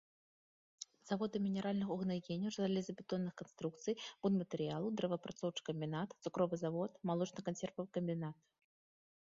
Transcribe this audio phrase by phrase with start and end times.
[1.09, 8.37] Заводы мінеральных угнаенняў, жалезабетонных канструкцый, будматэрыялаў, дрэваапрацоўчы камбінат, цукровы завод, малочна-кансервавы камбінат.